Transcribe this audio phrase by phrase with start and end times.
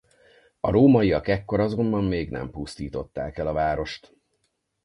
[0.59, 4.15] A rómaiak ekkor azonban még nem pusztították el a várost.